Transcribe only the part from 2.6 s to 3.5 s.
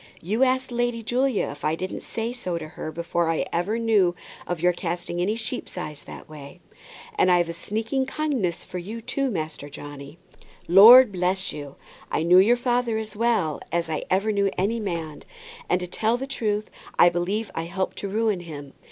her before I